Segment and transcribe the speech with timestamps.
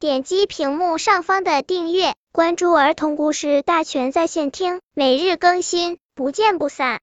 [0.00, 7.00] 点击屏幕上方的订阅，关注儿童故事大全在线听，每日更新，不见不散。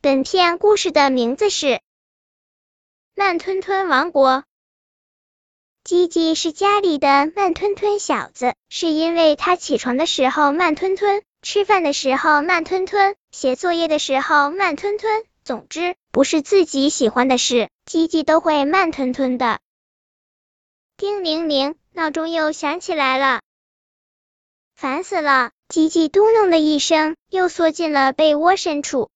[0.00, 1.66] 本片故事的名字是
[3.14, 4.30] 《慢吞吞王国》。
[5.84, 15.24] 吉吉是家里的慢吞吞小子，是因为他起床的时候慢吞吞，吃饭的时候慢吞吞，写作业的时候慢吞吞。
[15.44, 19.60] 总之，不是自己喜欢的事，吉吉都会慢吞吞的。
[20.96, 23.40] 叮铃铃，闹钟又响起来了，
[24.76, 25.50] 烦死了！
[25.68, 29.10] 吉吉嘟哝的一声，又缩进了被窝深处。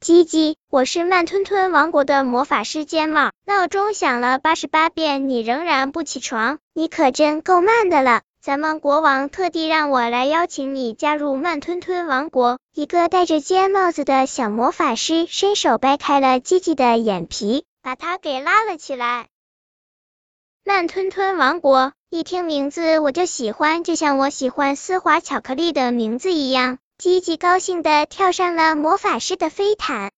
[0.00, 8.22] 吉吉，我是慢吞吞王国的魔法师尖帽，闹钟响了八十八遍，你仍然不起床，你可真够慢的了。
[8.42, 12.58] 咱们国王特地让我来邀请你加入慢吞吞王国。
[12.74, 19.28] 一个戴着尖帽子的小魔法师伸手掰开了吉吉的眼皮，把他给拉了起来。
[20.72, 26.78] 慢吞吞王国，一听名字我就喜欢，就像我喜欢丝滑巧克力的名字一样。
[26.96, 30.12] 吉吉高兴的跳上了魔法师的飞毯。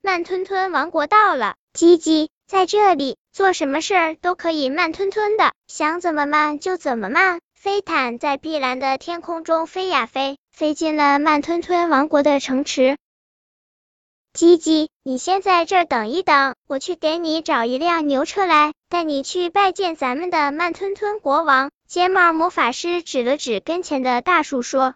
[0.00, 2.30] 慢吞吞王国到了，吉吉。
[2.46, 7.40] 在这里做什么事儿都可以慢吞吞的，想怎么慢就怎么慢。
[7.54, 12.96] 飞毯在碧蓝的天空中飞呀飞，飞进了慢吞吞王国的城池。
[14.34, 21.70] 吉吉，你先在这等一等，我去给你找一辆牛车来，带你去拜见咱们的慢吞吞国王。
[21.88, 24.94] 尖帽魔法师指了指跟前的大树说。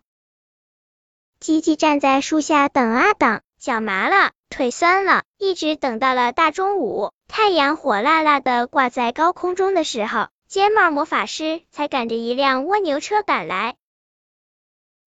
[1.40, 7.10] 吉吉站在树下等啊等，脚麻了，腿酸了，一直等到了大中午。
[7.26, 13.74] 太阳火辣辣的挂在高空中的时候，尖帽魔法师才赶着一辆蜗牛车赶来。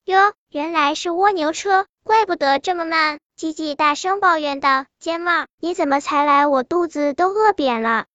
[0.04, 3.20] 哟，原来是蜗牛车，怪不得这么慢。
[3.36, 6.48] 吉吉大声抱怨道：“尖帽，你怎么才来？
[6.48, 8.06] 我肚子都饿扁了。”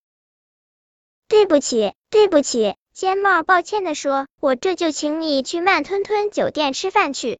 [1.28, 7.38] 对不起，对不起，尖帽抱歉的说：“我这就请你去慢吞吞酒店吃饭去。”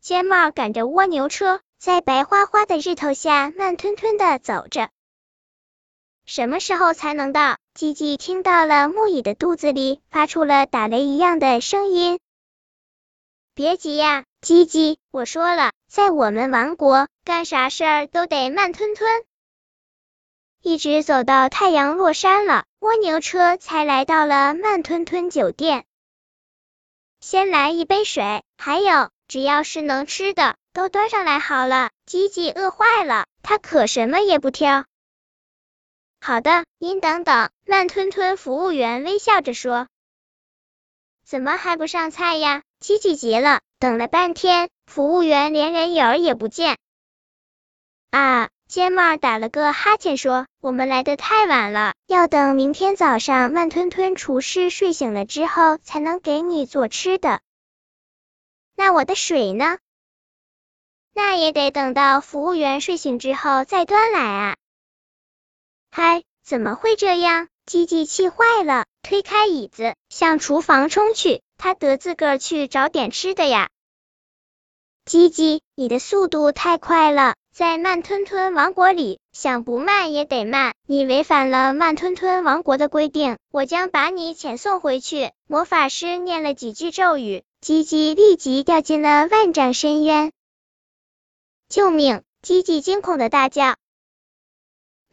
[0.00, 4.90] 尖帽赶着蜗牛车，在白花花的日头下慢吞吞的走着。
[6.26, 7.58] 什么时候才能到？
[7.74, 12.20] 吉吉听到了木蚁的肚子里发出了打雷一样的声音。
[13.52, 19.24] 别急呀，吉吉，我说了，在我们王国，干啥事儿都得慢吞吞。
[20.62, 25.84] 一直走到太阳落山了，蜗牛车才来到了慢吞吞酒店。
[27.18, 31.90] 先来一杯水，还有，只要是能吃的，都端上来好了。
[32.06, 34.84] 吉吉饿坏了，他可什么也不挑。
[36.20, 37.50] 好的，您等等。
[37.64, 39.88] 慢吞吞服务员微笑着说
[41.26, 46.78] ：“怎么还不上菜呀？”吉吉急了，等了半天，服务员连人影也不见。
[48.10, 48.48] 啊！
[48.66, 57.40] 尖帽打了个哈欠说：“我们来的太晚了，要等明天早上慢吞吞厨师睡醒了之后，才能给你做吃的。”
[58.74, 59.78] 那我的水呢？
[61.12, 64.56] 那也得等到服务员睡醒之后再端来啊。
[65.92, 67.48] 嗨，怎么会这样？
[67.66, 71.42] 吉吉气坏了，推开椅子向厨房冲去。
[71.58, 73.70] 他得自个儿去找点吃的呀。
[75.04, 80.74] 吉吉，你的速度太快了，在慢吞吞王国里，想不慢也得慢。
[80.86, 85.32] 你违反了慢吞吞王国的规定，我将把你遣送回去。
[85.48, 90.30] 魔法师念了几句咒语，吉吉立即掉进了万丈深渊。
[91.68, 92.22] 救命！
[92.42, 93.74] 吉吉惊恐的大叫。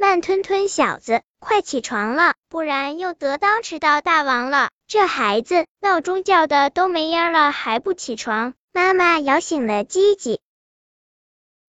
[0.03, 4.69] 慢吞吞小子，快起床了，不然又得当迟到大王了。
[4.86, 8.53] 这孩子，闹钟叫的都没音了，还不起床？
[8.74, 10.41] 妈妈摇醒了吉吉。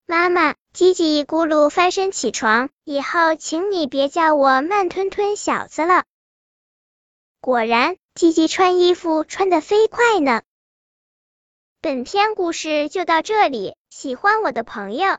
[0.05, 6.03] 妈妈，吉吉一咕噜翻身起床，以后请你别叫我慢吞吞小子了。
[7.41, 10.43] 果然，吉吉穿衣服穿的飞快呢。
[11.81, 15.19] 本篇故事就到这里，喜欢我的朋友。